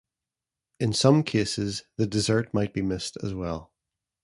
In 0.79 0.93
some 0.93 1.21
cases, 1.21 1.83
the 1.97 2.07
dessert 2.07 2.55
might 2.55 2.73
be 2.73 2.81
missed 2.81 3.17
as 3.21 3.35
well. 3.35 3.71